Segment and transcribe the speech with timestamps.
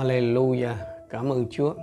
[0.00, 0.70] Alleluia.
[1.10, 1.74] Cảm ơn Chúa.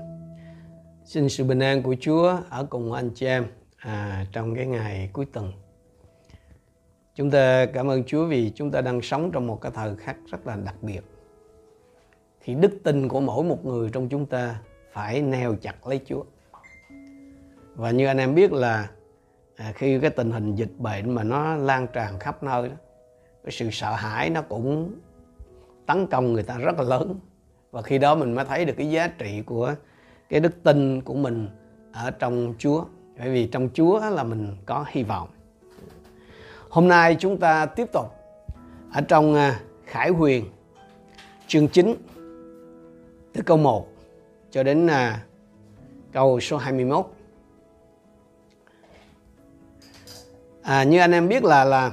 [1.03, 3.45] Xin sự bình an của Chúa ở cùng anh chị em
[3.77, 5.53] à, trong cái ngày cuối tuần.
[7.15, 10.17] Chúng ta cảm ơn Chúa vì chúng ta đang sống trong một cái thời khắc
[10.31, 11.01] rất là đặc biệt.
[12.41, 14.61] Thì đức tin của mỗi một người trong chúng ta
[14.91, 16.23] phải neo chặt lấy Chúa.
[17.75, 18.89] Và như anh em biết là
[19.55, 22.75] à, khi cái tình hình dịch bệnh mà nó lan tràn khắp nơi đó,
[23.43, 24.95] cái sự sợ hãi nó cũng
[25.85, 27.19] tấn công người ta rất là lớn
[27.77, 29.75] và khi đó mình mới thấy được cái giá trị của
[30.29, 31.47] cái đức tin của mình
[31.91, 32.85] ở trong Chúa.
[33.19, 35.29] Bởi vì trong Chúa là mình có hy vọng.
[36.69, 38.05] Hôm nay chúng ta tiếp tục
[38.93, 40.45] ở trong à, Khải Huyền
[41.47, 41.95] chương 9
[43.33, 43.87] từ câu 1
[44.51, 45.23] cho đến à,
[46.11, 47.05] câu số 21
[50.61, 51.91] à, như anh em biết là là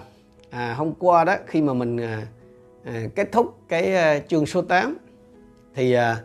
[0.51, 2.27] à, hôm qua đó khi mà mình à,
[2.84, 4.99] à, kết thúc cái à, chương số 8
[5.74, 6.20] thì à,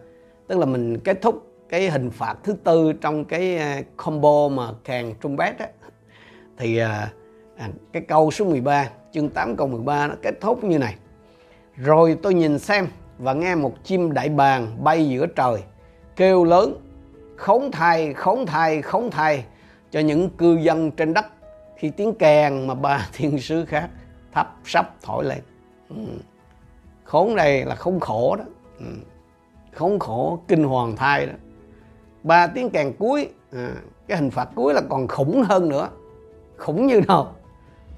[0.48, 4.68] tức là mình kết thúc cái hình phạt thứ tư trong cái à, combo mà
[4.84, 5.68] càng trumpet á.
[6.58, 7.12] Thì à,
[7.58, 10.96] à, cái câu số 13 chương 8 câu 13 nó kết thúc như này.
[11.76, 12.88] Rồi tôi nhìn xem
[13.18, 15.62] và nghe một chim đại bàng bay giữa trời
[16.16, 16.78] kêu lớn
[17.36, 19.46] khốn thai khốn thai khốn thai
[19.92, 21.26] cho những cư dân trên đất
[21.78, 23.90] khi tiếng kèn mà ba thiên sứ khác
[24.32, 25.40] thắp sắp thổi lên.
[25.90, 25.96] Ừ.
[27.04, 28.44] khốn này là không khổ đó.
[28.80, 28.86] Ừ
[29.76, 31.34] khốn khổ kinh hoàng thai đó.
[32.24, 33.72] Ba tiếng kèn cuối à,
[34.08, 35.90] cái hình phạt cuối là còn khủng hơn nữa.
[36.58, 37.36] Khủng như nào?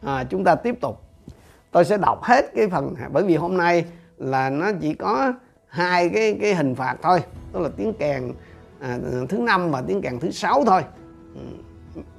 [0.05, 1.01] À, chúng ta tiếp tục.
[1.71, 3.85] Tôi sẽ đọc hết cái phần bởi vì hôm nay
[4.17, 5.33] là nó chỉ có
[5.67, 7.19] hai cái cái hình phạt thôi.
[7.53, 8.33] Đó là tiếng kèn
[8.79, 8.97] à,
[9.29, 10.81] thứ năm và tiếng kèn thứ sáu thôi.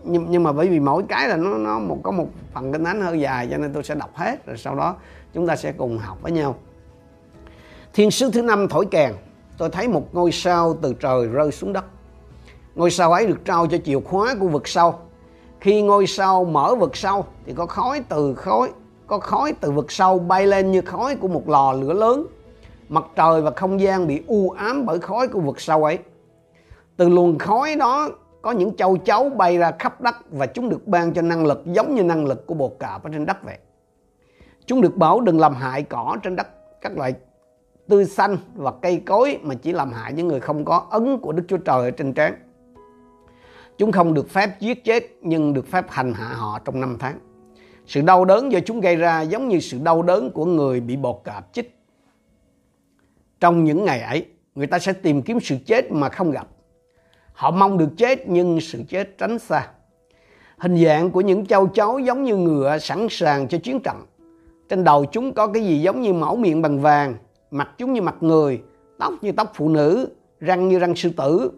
[0.04, 2.84] Nhưng, nhưng mà bởi vì mỗi cái là nó nó một có một phần kinh
[2.84, 4.96] thánh hơi dài cho nên tôi sẽ đọc hết rồi sau đó
[5.32, 6.56] chúng ta sẽ cùng học với nhau.
[7.92, 9.12] Thiên sứ thứ năm thổi kèn
[9.58, 11.84] tôi thấy một ngôi sao từ trời rơi xuống đất.
[12.74, 14.94] Ngôi sao ấy được trao cho chìa khóa của vực sâu.
[15.60, 18.70] Khi ngôi sao mở vực sâu thì có khói từ khói,
[19.06, 22.26] có khói từ vực sâu bay lên như khói của một lò lửa lớn.
[22.88, 25.98] Mặt trời và không gian bị u ám bởi khói của vực sâu ấy.
[26.96, 28.08] Từ luồng khói đó
[28.42, 31.62] có những châu chấu bay ra khắp đất và chúng được ban cho năng lực
[31.66, 33.58] giống như năng lực của bột cạp ở trên đất vậy.
[34.66, 36.46] Chúng được bảo đừng làm hại cỏ trên đất,
[36.80, 37.14] các loại
[37.92, 41.32] tươi xanh và cây cối mà chỉ làm hại những người không có ấn của
[41.32, 42.34] Đức Chúa Trời ở trên trán.
[43.78, 47.18] Chúng không được phép giết chết nhưng được phép hành hạ họ trong năm tháng.
[47.86, 50.96] Sự đau đớn do chúng gây ra giống như sự đau đớn của người bị
[50.96, 51.78] bột cạp chích.
[53.40, 56.48] Trong những ngày ấy, người ta sẽ tìm kiếm sự chết mà không gặp.
[57.32, 59.68] Họ mong được chết nhưng sự chết tránh xa.
[60.56, 64.06] Hình dạng của những châu chấu giống như ngựa sẵn sàng cho chiến trận.
[64.68, 67.14] Trên đầu chúng có cái gì giống như mẫu miệng bằng vàng,
[67.52, 68.62] mặt chúng như mặt người,
[68.98, 70.08] tóc như tóc phụ nữ,
[70.40, 71.50] răng như răng sư tử.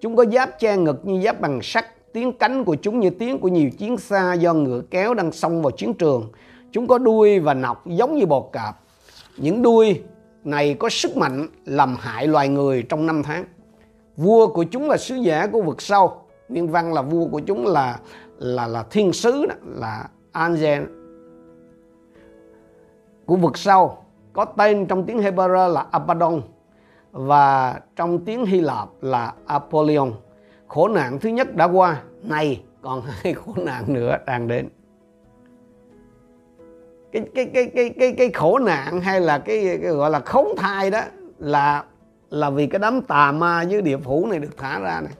[0.00, 3.38] Chúng có giáp che ngực như giáp bằng sắt, tiếng cánh của chúng như tiếng
[3.38, 6.32] của nhiều chiến xa do ngựa kéo đang xông vào chiến trường.
[6.72, 8.76] Chúng có đuôi và nọc giống như bò cạp.
[9.36, 10.02] Những đuôi
[10.44, 13.44] này có sức mạnh làm hại loài người trong năm tháng.
[14.16, 16.12] Vua của chúng là sứ giả của vực sâu.
[16.48, 17.98] Nguyên văn là vua của chúng là
[18.38, 20.82] là là thiên sứ đó, là Angel
[23.26, 23.98] của vực sâu
[24.36, 26.40] có tên trong tiếng Hebrew là Abaddon
[27.12, 30.12] và trong tiếng Hy Lạp là Apollyon.
[30.68, 34.68] Khổ nạn thứ nhất đã qua, này còn hai khổ nạn nữa đang đến.
[37.12, 40.46] Cái cái cái cái cái cái khổ nạn hay là cái, cái gọi là khốn
[40.56, 41.00] thai đó
[41.38, 41.84] là
[42.30, 45.12] là vì cái đám tà ma dưới địa phủ này được thả ra này.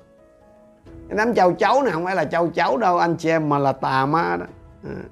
[1.08, 3.58] Cái đám châu cháu này không phải là châu cháu đâu anh chị em mà
[3.58, 4.46] là tà ma đó.
[4.84, 5.02] À.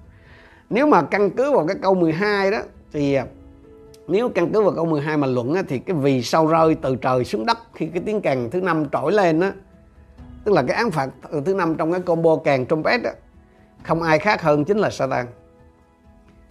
[0.70, 2.58] Nếu mà căn cứ vào cái câu 12 đó
[2.92, 3.26] thì à,
[4.08, 6.96] nếu căn cứ vào câu 12 mà luận á, thì cái vì sao rơi từ
[6.96, 9.52] trời xuống đất khi cái tiếng càng thứ năm trỗi lên á
[10.44, 11.10] tức là cái án phạt
[11.44, 13.12] thứ năm trong cái combo càng trumpet á
[13.82, 15.26] không ai khác hơn chính là Satan.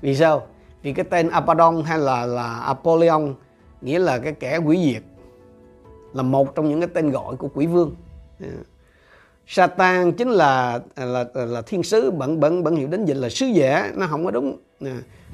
[0.01, 0.47] Vì sao?
[0.81, 3.35] Vì cái tên apadon hay là là Apollyon
[3.81, 5.03] nghĩa là cái kẻ quỷ diệt
[6.13, 7.95] là một trong những cái tên gọi của quỷ vương.
[9.47, 13.45] Satan chính là là là thiên sứ bẩn bẩn bẩn hiệu đến dịch là sứ
[13.45, 14.57] giả nó không có đúng.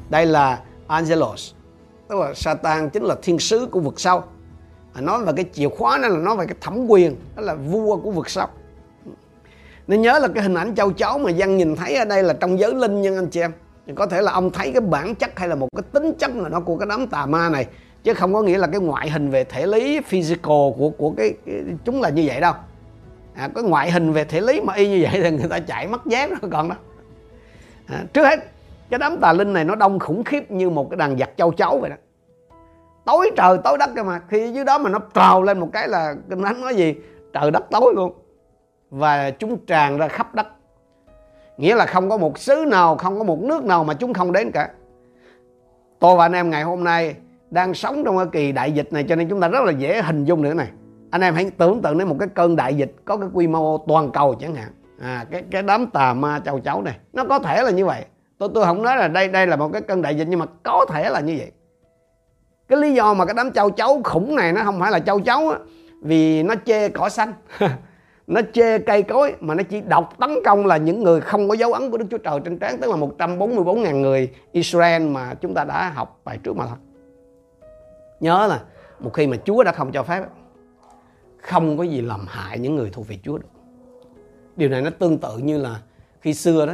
[0.10, 1.54] Đây là Angelos
[2.09, 4.23] tức là Satan chính là thiên sứ của vực sâu.
[4.94, 7.56] À, nói về cái chìa khóa đó là nói về cái thẩm quyền đó là
[7.56, 8.47] vua của vực sâu.
[9.88, 12.33] Nên nhớ là cái hình ảnh châu chấu mà dân nhìn thấy ở đây là
[12.33, 13.51] trong giới linh nhưng anh chị em.
[13.88, 16.35] Thì có thể là ông thấy cái bản chất hay là một cái tính chất
[16.35, 17.67] nào đó của cái đám tà ma này.
[18.03, 21.33] Chứ không có nghĩa là cái ngoại hình về thể lý physical của của cái,
[21.45, 22.53] cái chúng là như vậy đâu.
[23.33, 25.88] À, có ngoại hình về thể lý mà y như vậy thì người ta chạy
[25.88, 26.75] mất dép nó còn đó.
[27.88, 28.39] À, trước hết
[28.89, 31.51] cái đám tà linh này nó đông khủng khiếp như một cái đàn giặc châu
[31.51, 31.95] chấu vậy đó.
[33.06, 35.88] Tối trời tối đất cơ mà khi dưới đó mà nó trào lên một cái
[35.88, 36.95] là kinh thánh nói gì?
[37.33, 38.13] Trời đất tối luôn.
[38.89, 40.47] Và chúng tràn ra khắp đất.
[41.57, 44.31] Nghĩa là không có một xứ nào không có một nước nào mà chúng không
[44.31, 44.69] đến cả.
[46.00, 47.15] Tôi và anh em ngày hôm nay
[47.51, 50.01] đang sống trong cái kỳ đại dịch này cho nên chúng ta rất là dễ
[50.01, 50.68] hình dung nữa này.
[51.12, 53.77] Anh em hãy tưởng tượng đến một cái cơn đại dịch có cái quy mô
[53.77, 54.69] toàn cầu chẳng hạn.
[55.01, 58.06] À, cái cái đám tà ma châu chấu này nó có thể là như vậy
[58.39, 60.45] tôi tôi không nói là đây đây là một cái cơn đại dịch, nhưng mà
[60.63, 61.51] có thể là như vậy.
[62.68, 65.19] Cái lý do mà cái đám châu chấu khủng này nó không phải là châu
[65.19, 65.57] chấu á,
[66.02, 67.33] vì nó chê cỏ xanh,
[68.28, 71.56] nó chê cây cối, mà nó chỉ độc tấn công là những người không có
[71.56, 75.54] dấu ấn của Đức Chúa Trời trên trán, tức là 144.000 người Israel mà chúng
[75.54, 76.78] ta đã học bài trước mà thôi.
[78.19, 78.59] Nhớ là
[78.99, 80.23] một khi mà Chúa đã không cho phép,
[81.42, 83.47] không có gì làm hại những người thuộc về Chúa được.
[84.56, 85.80] Điều này nó tương tự như là
[86.21, 86.73] khi xưa đó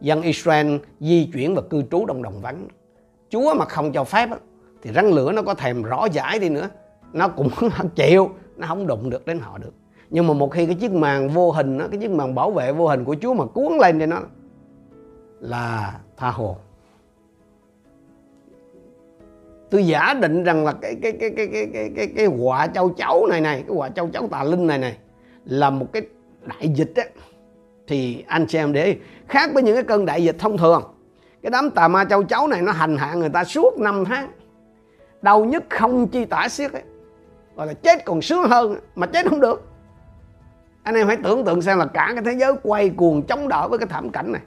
[0.00, 2.68] dân Israel di chuyển và cư trú trong đồng vắng.
[3.28, 4.28] Chúa mà không cho phép
[4.82, 6.68] thì rắn lửa nó có thèm rõ giải đi nữa.
[7.12, 7.48] Nó cũng
[7.94, 9.72] chịu nó không đụng được đến họ được.
[10.10, 12.72] Nhưng mà một khi cái chiếc màn vô hình đó, cái chiếc màn bảo vệ
[12.72, 14.20] vô hình của Chúa mà cuốn lên thì nó
[15.40, 16.56] là tha hồ.
[19.70, 22.90] Tôi giả định rằng là cái cái cái cái cái cái cái, cái quả châu
[22.90, 24.96] chấu này này cái quả châu chấu tà linh này này
[25.44, 26.02] là một cái
[26.46, 27.04] đại dịch á
[27.90, 28.96] thì anh chị em để
[29.28, 30.82] khác với những cái cơn đại dịch thông thường
[31.42, 34.30] cái đám tà ma châu chấu này nó hành hạ người ta suốt năm tháng.
[35.22, 36.82] Đau nhất không chi tả xiết ấy
[37.56, 39.62] gọi là chết còn sướng hơn mà chết không được.
[40.82, 43.68] Anh em hãy tưởng tượng xem là cả cái thế giới quay cuồng chống đỡ
[43.68, 44.42] với cái thảm cảnh này.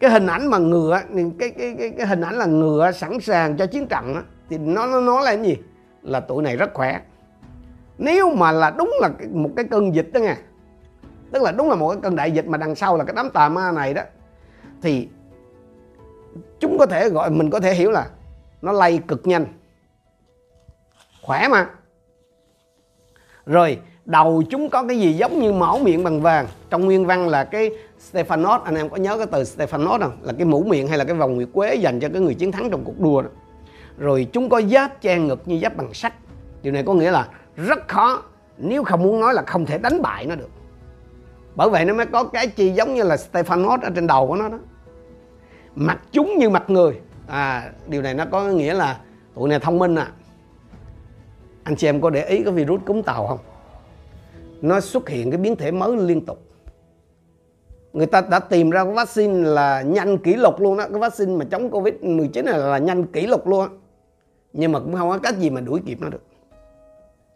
[0.00, 1.00] Cái hình ảnh mà ngựa
[1.38, 4.58] cái cái cái, cái hình ảnh là ngựa sẵn sàng cho chiến trận đó, thì
[4.58, 5.56] nó nó nói là cái gì?
[6.02, 7.00] Là tụi này rất khỏe.
[7.98, 10.36] Nếu mà là đúng là một cái cơn dịch đó nha
[11.32, 13.30] tức là đúng là một cái cơn đại dịch mà đằng sau là cái đám
[13.30, 14.02] tà ma này đó.
[14.82, 15.08] Thì
[16.60, 18.06] chúng có thể gọi, mình có thể hiểu là
[18.62, 19.46] nó lây cực nhanh.
[21.22, 21.70] Khỏe mà.
[23.46, 26.46] Rồi, đầu chúng có cái gì giống như mỏ miệng bằng vàng.
[26.70, 30.18] Trong nguyên văn là cái Stephanos, anh em có nhớ cái từ Stephanos không?
[30.22, 32.52] Là cái mũ miệng hay là cái vòng nguyệt quế dành cho cái người chiến
[32.52, 33.28] thắng trong cuộc đua đó.
[33.98, 36.14] Rồi chúng có giáp che ngực như giáp bằng sắt.
[36.62, 38.22] Điều này có nghĩa là rất khó,
[38.56, 40.50] nếu không muốn nói là không thể đánh bại nó được
[41.58, 44.36] bởi vậy nó mới có cái chi giống như là Stephanos ở trên đầu của
[44.36, 44.58] nó đó.
[45.74, 47.00] Mặt chúng như mặt người.
[47.26, 49.00] À điều này nó có nghĩa là
[49.34, 50.12] tụi này thông minh à.
[51.64, 53.38] Anh chị em có để ý cái virus cúm tàu không?
[54.62, 56.38] Nó xuất hiện cái biến thể mới liên tục.
[57.92, 61.36] Người ta đã tìm ra cái vaccine là nhanh kỷ lục luôn đó cái vaccine
[61.36, 63.74] mà chống covid 19 này là nhanh kỷ lục luôn đó.
[64.52, 66.22] nhưng mà cũng không có cách gì mà đuổi kịp nó được.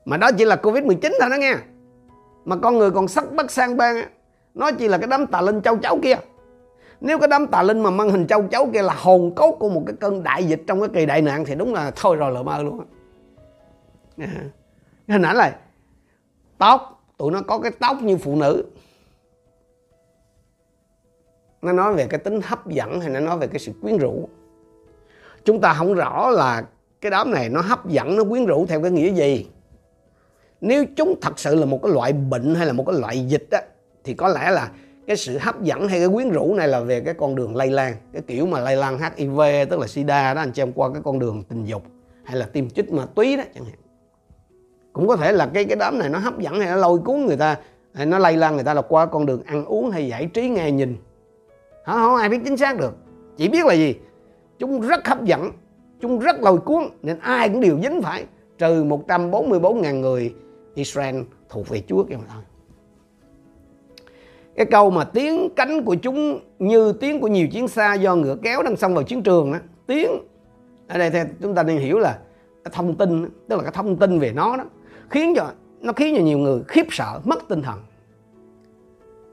[0.04, 1.54] Mà đó chỉ là covid 19 thôi đó nghe
[2.44, 4.04] mà con người còn sắc bắt sang bang
[4.54, 6.14] nó chỉ là cái đám tà linh châu chấu kia.
[7.00, 9.68] Nếu cái đám tà linh mà mang hình châu chấu kia là hồn cốt của
[9.68, 12.32] một cái cơn đại dịch trong cái kỳ đại nạn thì đúng là thôi rồi
[12.32, 12.86] lỡ mơ luôn á.
[15.08, 15.52] Hình ảnh này,
[16.58, 18.64] tóc, tụi nó có cái tóc như phụ nữ.
[21.62, 24.28] Nó nói về cái tính hấp dẫn hay nó nói về cái sự quyến rũ.
[25.44, 26.64] Chúng ta không rõ là
[27.00, 29.48] cái đám này nó hấp dẫn, nó quyến rũ theo cái nghĩa gì
[30.62, 33.50] nếu chúng thật sự là một cái loại bệnh hay là một cái loại dịch
[33.50, 33.62] á,
[34.04, 34.70] thì có lẽ là
[35.06, 37.70] cái sự hấp dẫn hay cái quyến rũ này là về cái con đường lây
[37.70, 37.94] lan.
[38.12, 39.40] Cái kiểu mà lây lan HIV
[39.70, 41.82] tức là sida đó, anh chị em qua cái con đường tình dục
[42.24, 43.74] hay là tiêm chích ma túy đó chẳng hạn.
[44.92, 47.26] Cũng có thể là cái cái đám này nó hấp dẫn hay nó lôi cuốn
[47.26, 47.56] người ta,
[47.94, 50.48] hay nó lây lan người ta là qua con đường ăn uống hay giải trí
[50.48, 50.96] nghe nhìn.
[51.84, 51.92] Hả?
[51.92, 52.96] Không ai biết chính xác được.
[53.36, 53.94] Chỉ biết là gì?
[54.58, 55.50] Chúng rất hấp dẫn,
[56.00, 58.24] chúng rất lôi cuốn, nên ai cũng đều dính phải.
[58.58, 60.34] Trừ 144.000 người
[60.74, 61.16] Israel
[61.48, 62.42] thuộc về Chúa kia mà thôi
[64.56, 68.36] cái câu mà tiếng cánh của chúng như tiếng của nhiều chiến xa do ngựa
[68.42, 70.10] kéo đang xông vào chiến trường đó tiếng
[70.88, 72.18] ở đây thì chúng ta nên hiểu là
[72.64, 74.64] cái thông tin tức là cái thông tin về nó đó
[75.10, 75.50] khiến cho
[75.80, 77.78] nó khiến cho nhiều người khiếp sợ mất tinh thần.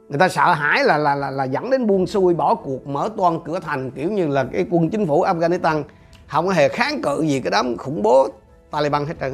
[0.10, 3.10] Người ta sợ hãi là là là, là dẫn đến buông xuôi bỏ cuộc mở
[3.18, 5.84] toan cửa thành kiểu như là cái quân chính phủ Afghanistan
[6.28, 8.28] không có hề kháng cự gì cái đám khủng bố
[8.72, 9.34] Taliban hết trơn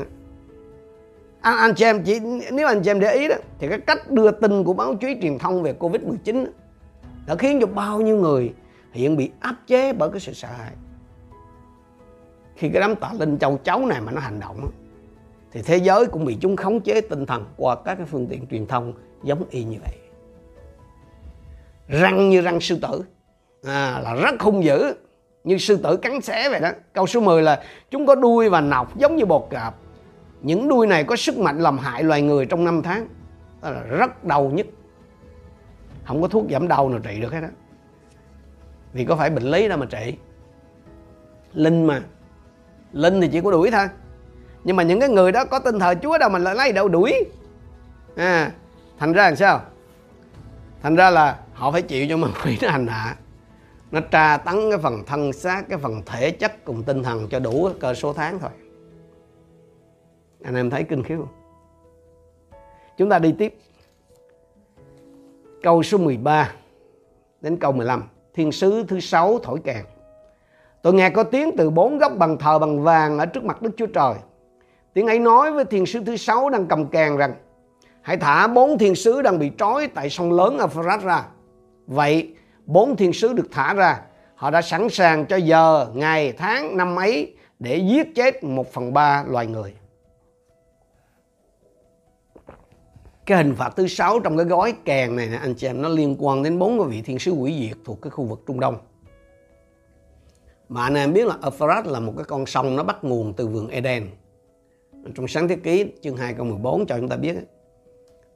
[1.46, 2.20] anh, anh chị em chỉ
[2.52, 5.18] nếu anh chị em để ý đó thì cái cách đưa tin của báo chí
[5.22, 6.46] truyền thông về Covid 19
[7.28, 8.54] đã khiến cho bao nhiêu người
[8.92, 10.72] hiện bị áp chế bởi cái sự sợ hãi.
[12.56, 14.72] Khi cái đám tà linh châu chấu này mà nó hành động
[15.52, 18.48] thì thế giới cũng bị chúng khống chế tinh thần qua các cái phương tiện
[18.48, 19.96] truyền thông giống y như vậy.
[21.88, 23.04] Răng như răng sư tử.
[23.64, 24.94] À, là rất hung dữ
[25.44, 26.70] như sư tử cắn xé vậy đó.
[26.94, 29.75] Câu số 10 là chúng có đuôi và nọc giống như bột cạp
[30.46, 33.08] những đuôi này có sức mạnh làm hại loài người trong năm tháng.
[33.62, 34.68] Đó là rất đau nhất
[36.06, 37.50] không có thuốc giảm đau nào trị được hết á.
[38.94, 40.18] vì có phải bệnh lý đâu mà trị.
[41.54, 42.02] Linh mà.
[42.92, 43.88] Linh thì chỉ có đuổi thôi.
[44.64, 46.88] Nhưng mà những cái người đó có tin thờ chúa đâu mà lại lấy đâu
[46.88, 47.14] đuổi.
[48.16, 48.52] À,
[49.00, 49.62] thành ra làm sao?
[50.82, 53.16] Thành ra là họ phải chịu cho ma quỷ nó hành hạ.
[53.92, 57.40] Nó tra tấn cái phần thân xác cái phần thể chất cùng tinh thần cho
[57.40, 58.52] đủ cơ số tháng thôi
[60.46, 61.28] anh em thấy kinh khiếp không?
[62.98, 63.58] Chúng ta đi tiếp.
[65.64, 66.52] Câu số 13
[67.42, 69.86] đến câu 15 thiên sứ thứ sáu thổi kèn.
[70.82, 73.72] Tôi nghe có tiếng từ bốn góc bằng thờ bằng vàng ở trước mặt đức
[73.78, 74.14] chúa trời.
[74.94, 77.34] Tiếng ấy nói với thiên sứ thứ sáu đang cầm kèn rằng,
[78.02, 81.24] hãy thả bốn thiên sứ đang bị trói tại sông lớn Euphrates ra.
[81.88, 82.34] Vậy,
[82.66, 84.02] bốn thiên sứ được thả ra.
[84.36, 88.94] Họ đã sẵn sàng cho giờ, ngày, tháng, năm ấy để giết chết một phần
[88.94, 89.74] ba loài người.
[93.25, 95.89] Cái hình phạt thứ sáu trong cái gói kèn này nè, anh chị em, nó
[95.89, 98.60] liên quan đến bốn cái vị thiên sứ quỷ diệt thuộc cái khu vực Trung
[98.60, 98.77] Đông.
[100.70, 103.48] Mà anh em biết là Euphrates là một cái con sông nó bắt nguồn từ
[103.48, 104.10] vườn Eden.
[105.15, 107.36] Trong sáng thế ký chương 2 câu 14 cho chúng ta biết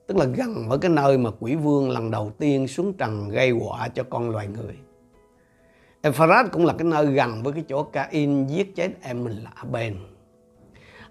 [0.08, 3.50] tức là gần với cái nơi mà quỷ vương lần đầu tiên xuống trần gây
[3.50, 4.76] họa cho con loài người.
[6.02, 9.52] Euphrates cũng là cái nơi gần với cái chỗ Cain giết chết em mình là
[9.56, 9.94] Abel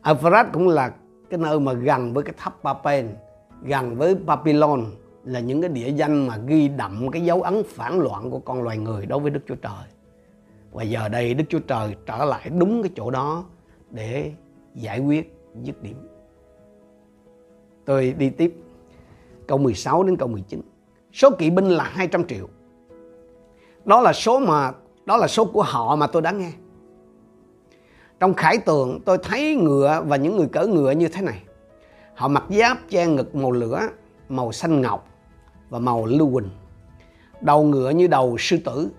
[0.04, 0.92] Euphrates cũng là
[1.30, 3.14] cái nơi mà gần với cái tháp Papen
[3.62, 4.84] gần với Babylon
[5.24, 8.62] là những cái địa danh mà ghi đậm cái dấu ấn phản loạn của con
[8.62, 9.84] loài người đối với Đức Chúa Trời.
[10.72, 13.44] Và giờ đây Đức Chúa Trời trở lại đúng cái chỗ đó
[13.90, 14.32] để
[14.74, 15.96] giải quyết dứt điểm.
[17.84, 18.54] Tôi đi tiếp
[19.46, 20.60] câu 16 đến câu 19.
[21.12, 22.48] Số kỵ binh là 200 triệu.
[23.84, 24.72] Đó là số mà,
[25.06, 26.52] đó là số của họ mà tôi đã nghe.
[28.20, 31.42] Trong khải tượng tôi thấy ngựa và những người cỡ ngựa như thế này.
[32.18, 33.88] Họ mặc giáp che ngực màu lửa,
[34.28, 35.08] màu xanh ngọc
[35.70, 36.48] và màu lưu huỳnh.
[37.40, 38.90] Đầu ngựa như đầu sư tử,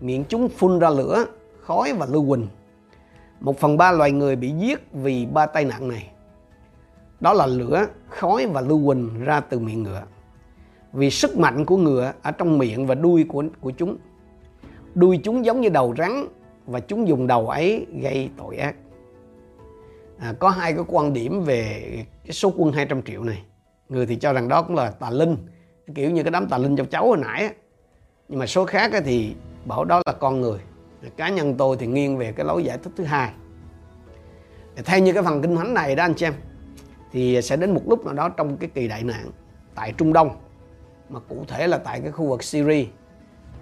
[0.00, 1.24] miệng chúng phun ra lửa,
[1.60, 2.46] khói và lưu huỳnh.
[3.40, 6.10] Một phần ba loài người bị giết vì ba tai nạn này.
[7.20, 10.02] Đó là lửa, khói và lưu huỳnh ra từ miệng ngựa.
[10.92, 13.96] Vì sức mạnh của ngựa ở trong miệng và đuôi của, của chúng.
[14.94, 16.26] Đuôi chúng giống như đầu rắn
[16.66, 18.74] và chúng dùng đầu ấy gây tội ác
[20.18, 21.82] à, có hai cái quan điểm về
[22.24, 23.42] cái số quân 200 triệu này.
[23.88, 25.36] Người thì cho rằng đó cũng là tà linh
[25.94, 27.52] kiểu như cái đám tà linh trong cháu hồi nãy á.
[28.28, 29.34] nhưng mà số khác thì
[29.64, 30.58] bảo đó là con người.
[31.16, 33.32] Cá nhân tôi thì nghiêng về cái lối giải thích thứ hai.
[34.76, 36.34] À, theo như cái phần kinh thánh này đó anh chị em
[37.12, 39.30] thì sẽ đến một lúc nào đó trong cái kỳ đại nạn
[39.74, 40.30] tại Trung Đông
[41.08, 42.86] mà cụ thể là tại cái khu vực Syria,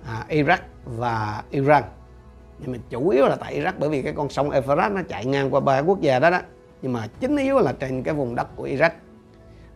[0.06, 1.82] à, Iraq và Iran
[2.58, 5.26] nhưng mà chủ yếu là tại Iraq bởi vì cái con sông Euphrates nó chạy
[5.26, 6.40] ngang qua ba quốc gia đó đó.
[6.82, 8.90] Nhưng mà chính yếu là trên cái vùng đất của Iraq.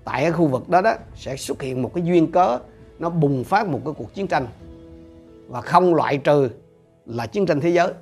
[0.05, 2.59] Tại cái khu vực đó đó sẽ xuất hiện một cái duyên cớ
[2.99, 4.47] nó bùng phát một cái cuộc chiến tranh.
[5.49, 6.51] Và không loại trừ
[7.07, 7.93] là chiến tranh thế giới.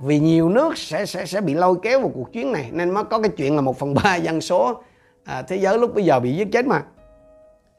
[0.00, 3.04] Vì nhiều nước sẽ sẽ sẽ bị lôi kéo vào cuộc chiến này nên mới
[3.04, 4.82] có cái chuyện là một phần ba dân số
[5.24, 6.82] à, thế giới lúc bây giờ bị giết chết mà.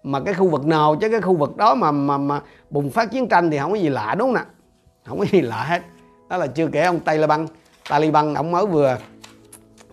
[0.04, 3.12] Mà cái khu vực nào chứ cái khu vực đó mà mà mà bùng phát
[3.12, 4.42] chiến tranh thì không có gì lạ đúng không nè
[5.06, 5.82] không có gì lạ hết.
[6.30, 7.48] Đó là chưa kể ông Taliban.
[7.90, 8.98] Taliban ông mới vừa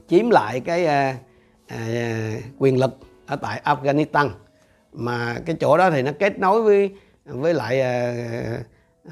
[0.09, 1.17] chiếm lại cái à,
[1.67, 1.79] à,
[2.59, 2.91] quyền lực
[3.27, 4.29] ở tại Afghanistan.
[4.93, 6.91] Mà cái chỗ đó thì nó kết nối với
[7.25, 8.15] với lại à,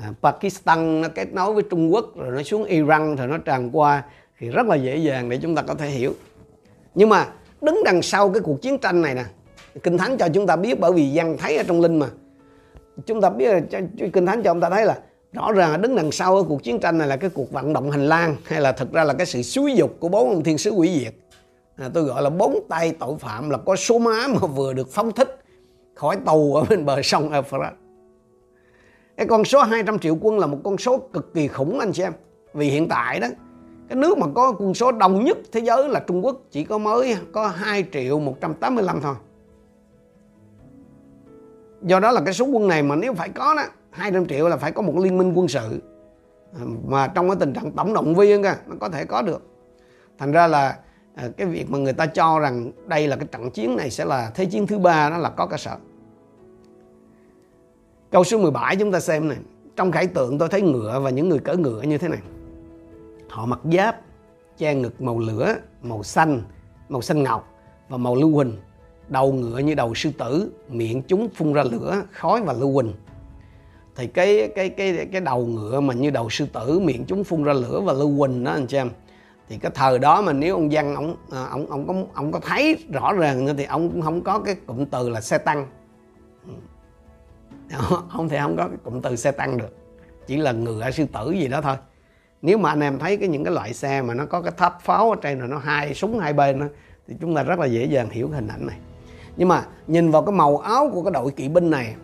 [0.03, 3.71] à, Pakistan nó kết nối với Trung Quốc rồi nó xuống Iran rồi nó tràn
[3.71, 4.03] qua
[4.39, 6.15] thì rất là dễ dàng để chúng ta có thể hiểu.
[6.95, 7.27] Nhưng mà
[7.61, 9.25] đứng đằng sau cái cuộc chiến tranh này nè
[9.83, 12.07] kinh thánh cho chúng ta biết bởi vì dân thấy ở trong linh mà.
[13.07, 13.49] Chúng ta biết
[14.13, 14.99] kinh thánh cho chúng ta thấy là
[15.33, 17.91] rõ ràng đứng đằng sau ở cuộc chiến tranh này là cái cuộc vận động
[17.91, 20.59] hành lang hay là thực ra là cái sự xúi dục của bốn ông thiên
[20.59, 21.15] sứ quỷ diệt.
[21.77, 24.89] À, tôi gọi là bốn tay tội phạm là có số má mà vừa được
[24.91, 25.45] phóng thích
[25.95, 27.73] khỏi tù ở bên bờ sông Euphrates
[29.17, 32.03] cái con số 200 triệu quân là một con số cực kỳ khủng anh chị
[32.03, 32.13] em.
[32.55, 33.29] Vì hiện tại đó
[33.89, 36.79] cái nước mà có quân số đông nhất thế giới là Trung Quốc chỉ có
[36.79, 39.15] mới có 2 triệu 185 thôi.
[41.83, 43.63] Do đó là cái số quân này mà nếu phải có đó
[43.97, 45.83] 200 triệu là phải có một liên minh quân sự.
[46.55, 49.43] À, mà trong cái tình trạng tổng động viên cơ nó có thể có được.
[50.19, 50.79] Thành ra là
[51.15, 54.05] à, cái việc mà người ta cho rằng đây là cái trận chiến này sẽ
[54.05, 55.77] là thế chiến thứ ba đó là có cơ sở.
[58.11, 59.39] Câu số 17 chúng ta xem này,
[59.77, 62.21] trong khải tượng tôi thấy ngựa và những người cỡ ngựa như thế này.
[63.29, 64.01] Họ mặc giáp,
[64.59, 66.43] che ngực màu lửa, màu xanh
[66.89, 67.49] màu xanh ngọc
[67.89, 68.53] và màu lưu huỳnh.
[69.09, 72.93] Đầu ngựa như đầu sư tử, miệng chúng phun ra lửa, khói và lưu huỳnh
[73.97, 77.45] thì cái cái cái cái đầu ngựa mà như đầu sư tử miệng chúng phun
[77.45, 78.91] ra lửa và lưu huỳnh đó anh chị em.
[79.49, 82.41] Thì cái thời đó mà nếu ông văn ông à, ông ông có ông có
[82.41, 85.67] thấy rõ ràng thì ông cũng không có cái cụm từ là xe tăng.
[86.47, 86.53] Ừ.
[88.11, 89.77] Ông thì không có cái cụm từ xe tăng được.
[90.27, 91.77] Chỉ là ngựa sư tử gì đó thôi.
[92.43, 94.81] Nếu mà anh em thấy cái những cái loại xe mà nó có cái tháp
[94.83, 96.67] pháo ở trên rồi nó hai súng hai bên đó,
[97.09, 98.77] thì chúng ta rất là dễ dàng hiểu cái hình ảnh này.
[99.37, 101.95] Nhưng mà nhìn vào cái màu áo của cái đội kỵ binh này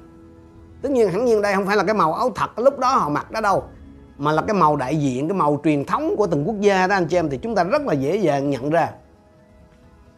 [0.82, 3.08] tất nhiên hẳn nhiên đây không phải là cái màu áo thật lúc đó họ
[3.08, 3.64] mặc đó đâu,
[4.18, 6.94] mà là cái màu đại diện, cái màu truyền thống của từng quốc gia đó,
[6.94, 8.92] anh chị em, thì chúng ta rất là dễ dàng nhận ra.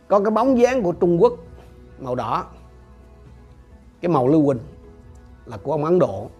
[0.08, 1.32] Có cái bóng dáng của Trung Quốc,
[1.98, 2.44] màu đỏ,
[4.00, 4.58] cái màu lưu huỳnh
[5.46, 6.30] là của ông Ấn Độ.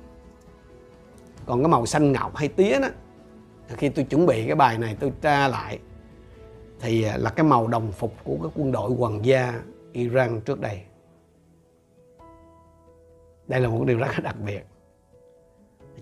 [1.46, 2.88] Còn cái màu xanh ngọc hay tía đó,
[3.68, 5.78] khi tôi chuẩn bị cái bài này tôi tra lại,
[6.80, 9.60] thì là cái màu đồng phục của cái quân đội hoàng gia
[9.92, 10.82] Iran trước đây
[13.48, 14.66] đây là một điều rất là đặc biệt.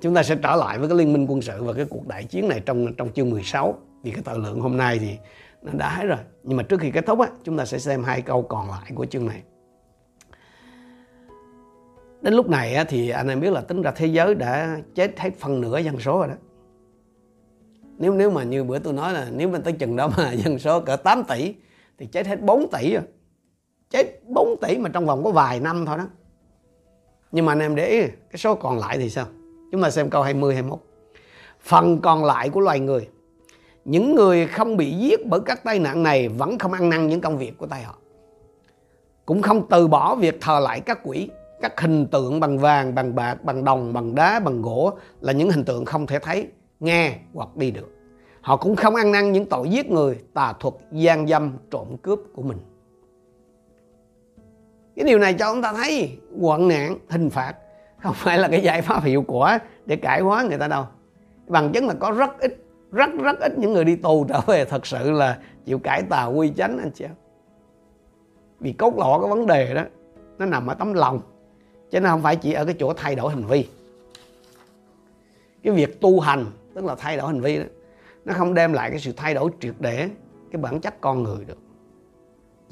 [0.00, 2.24] Chúng ta sẽ trở lại với cái liên minh quân sự và cái cuộc đại
[2.24, 5.18] chiến này trong trong chương 16 vì cái thời lượng hôm nay thì
[5.62, 6.18] nó đã hết rồi.
[6.42, 8.92] Nhưng mà trước khi kết thúc á chúng ta sẽ xem hai câu còn lại
[8.94, 9.42] của chương này.
[12.22, 15.20] Đến lúc này á, thì anh em biết là tính ra thế giới đã chết
[15.20, 16.34] hết phần nửa dân số rồi đó.
[17.98, 20.58] Nếu nếu mà như bữa tôi nói là nếu mà tới chừng đó mà dân
[20.58, 21.54] số cỡ 8 tỷ
[21.98, 23.02] thì chết hết 4 tỷ rồi.
[23.90, 26.06] Chết 4 tỷ mà trong vòng có vài năm thôi đó
[27.32, 29.26] nhưng mà anh em để ý, cái số còn lại thì sao?
[29.72, 30.78] Chúng ta xem câu 20 21
[31.60, 33.08] phần còn lại của loài người.
[33.84, 37.20] Những người không bị giết bởi các tai nạn này vẫn không ăn năn những
[37.20, 37.94] công việc của tay họ.
[39.26, 41.28] Cũng không từ bỏ việc thờ lại các quỷ,
[41.60, 45.50] các hình tượng bằng vàng, bằng bạc, bằng đồng, bằng đá, bằng gỗ là những
[45.50, 46.46] hình tượng không thể thấy,
[46.80, 47.88] nghe hoặc đi được.
[48.40, 52.18] Họ cũng không ăn năn những tội giết người, tà thuật, gian dâm, trộm cướp
[52.34, 52.58] của mình
[54.96, 57.54] cái điều này cho chúng ta thấy hoạn nạn, hình phạt.
[58.02, 60.84] Không phải là cái giải pháp hiệu quả để cải hóa người ta đâu.
[61.46, 64.64] Bằng chứng là có rất ít, rất rất ít những người đi tù trở về
[64.64, 67.14] thật sự là chịu cải tà quy chánh, anh chị em.
[68.60, 69.82] Vì cốt lõi cái vấn đề đó,
[70.38, 71.20] nó nằm ở tấm lòng.
[71.90, 73.68] Chứ nó không phải chỉ ở cái chỗ thay đổi hành vi.
[75.62, 77.64] Cái việc tu hành, tức là thay đổi hành vi đó,
[78.24, 80.08] nó không đem lại cái sự thay đổi triệt để
[80.52, 81.58] cái bản chất con người được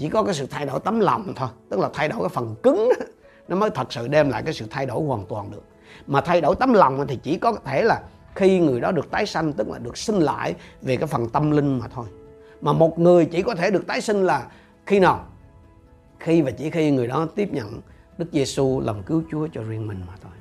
[0.00, 2.54] chỉ có cái sự thay đổi tấm lòng thôi tức là thay đổi cái phần
[2.62, 3.06] cứng đó,
[3.48, 5.62] nó mới thật sự đem lại cái sự thay đổi hoàn toàn được.
[6.06, 8.02] Mà thay đổi tấm lòng thì chỉ có thể là
[8.34, 11.50] khi người đó được tái sanh tức là được sinh lại về cái phần tâm
[11.50, 12.06] linh mà thôi.
[12.60, 14.46] Mà một người chỉ có thể được tái sinh là
[14.86, 15.24] khi nào?
[16.18, 17.80] Khi và chỉ khi người đó tiếp nhận
[18.18, 20.32] Đức Giêsu làm cứu Chúa cho riêng mình mà thôi.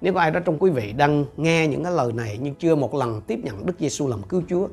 [0.00, 2.74] Nếu có ai đó trong quý vị đang nghe những cái lời này nhưng chưa
[2.74, 4.68] một lần tiếp nhận Đức Giêsu làm cứu Chúa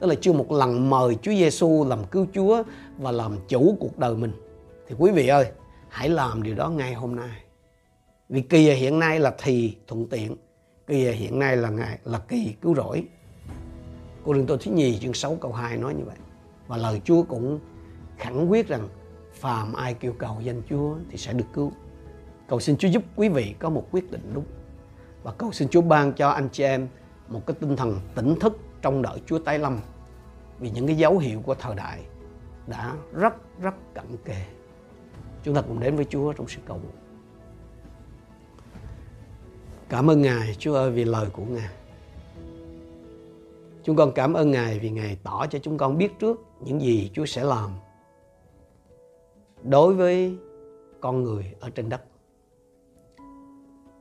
[0.00, 2.62] tức là chưa một lần mời Chúa Giêsu làm cứu Chúa
[2.98, 4.32] và làm chủ cuộc đời mình.
[4.88, 5.46] Thì quý vị ơi,
[5.88, 7.42] hãy làm điều đó ngay hôm nay.
[8.28, 10.36] Vì kỳ hiện nay là thì thuận tiện,
[10.86, 13.04] kỳ hiện nay là ngày, là kỳ cứu rỗi.
[14.24, 16.16] Cô đừng tôi thứ nhì chương 6 câu 2 nói như vậy.
[16.66, 17.60] Và lời Chúa cũng
[18.18, 18.88] khẳng quyết rằng
[19.34, 21.72] phàm ai kêu cầu danh Chúa thì sẽ được cứu.
[22.48, 24.44] Cầu xin Chúa giúp quý vị có một quyết định đúng.
[25.22, 26.88] Và cầu xin Chúa ban cho anh chị em
[27.28, 29.78] một cái tinh thần tỉnh thức trong đợi Chúa tái lâm
[30.58, 32.04] vì những cái dấu hiệu của thời đại
[32.66, 34.44] đã rất rất cận kề.
[35.42, 36.96] Chúng ta cùng đến với Chúa trong sự cầu nguyện.
[39.88, 41.70] Cảm ơn Ngài, Chúa ơi, vì lời của Ngài.
[43.82, 47.10] Chúng con cảm ơn Ngài vì Ngài tỏ cho chúng con biết trước những gì
[47.14, 47.70] Chúa sẽ làm
[49.62, 50.36] đối với
[51.00, 52.02] con người ở trên đất.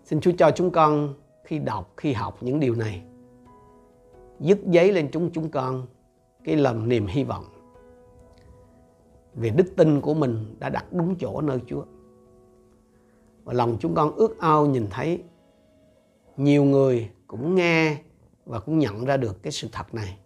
[0.04, 3.04] Xin Chúa cho chúng con khi đọc, khi học những điều này
[4.40, 5.86] dứt giấy lên chúng chúng con
[6.44, 7.46] cái lòng niềm hy vọng
[9.36, 11.84] về đức tin của mình đã đặt đúng chỗ nơi Chúa.
[13.44, 15.24] Và lòng chúng con ước ao nhìn thấy
[16.38, 17.98] nhiều người cũng nghe
[18.46, 20.18] và cũng nhận ra được cái sự thật này.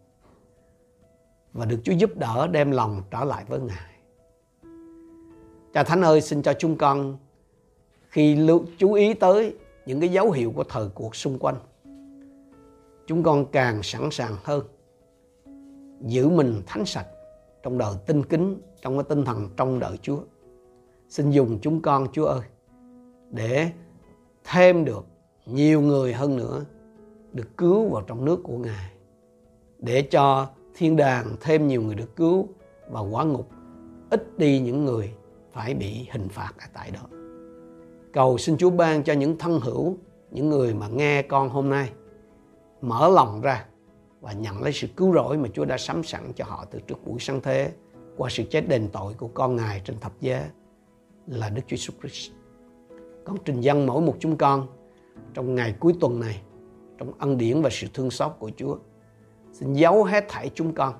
[1.53, 3.95] Và được Chúa giúp đỡ đem lòng trở lại với Ngài.
[5.73, 7.17] Cha Thánh ơi xin cho chúng con
[8.09, 11.55] khi lưu, chú ý tới những cái dấu hiệu của thời cuộc xung quanh
[13.09, 14.65] chúng con càng sẵn sàng hơn.
[16.01, 17.07] Giữ mình thánh sạch
[17.63, 20.19] trong đời tinh kính, trong cái tinh thần trong đợi Chúa.
[21.07, 22.41] Xin dùng chúng con, Chúa ơi,
[23.31, 23.71] để
[24.43, 25.05] thêm được
[25.45, 26.65] nhiều người hơn nữa
[27.33, 28.91] được cứu vào trong nước của Ngài.
[29.79, 32.47] Để cho thiên đàng thêm nhiều người được cứu
[32.89, 33.49] và quả ngục,
[34.09, 35.13] ít đi những người
[35.51, 37.17] phải bị hình phạt ở tại đó.
[38.13, 39.97] Cầu xin Chúa ban cho những thân hữu,
[40.31, 41.89] những người mà nghe con hôm nay
[42.81, 43.65] mở lòng ra
[44.21, 47.05] và nhận lấy sự cứu rỗi mà Chúa đã sắm sẵn cho họ từ trước
[47.05, 47.71] buổi sáng thế
[48.17, 50.49] qua sự chết đền tội của con Ngài trên thập giá
[51.27, 52.31] là Đức Chúa Jesus Christ.
[53.25, 54.67] Con trình dân mỗi một chúng con
[55.33, 56.41] trong ngày cuối tuần này
[56.97, 58.77] trong ân điển và sự thương xót của Chúa.
[59.53, 60.93] Xin giấu hết thảy chúng con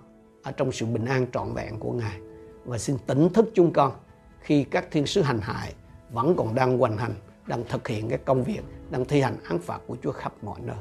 [0.44, 2.20] ở trong sự bình an trọn vẹn của Ngài
[2.66, 3.92] và xin tỉnh thức chúng con
[4.40, 5.74] khi các thiên sứ hành hại
[6.12, 7.14] vẫn còn đang hoành hành,
[7.48, 10.60] đang thực hiện cái công việc, đang thi hành án phạt của Chúa khắp mọi
[10.64, 10.78] nơi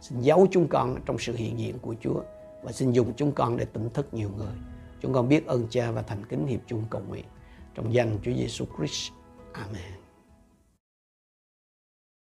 [0.00, 2.22] xin giấu chúng con trong sự hiện diện của Chúa
[2.62, 4.54] và xin dùng chúng con để tỉnh thức nhiều người.
[5.00, 7.24] Chúng con biết ơn Cha và thành kính hiệp chung cầu nguyện
[7.74, 9.12] trong danh Chúa Giêsu Christ.
[9.52, 9.99] Amen.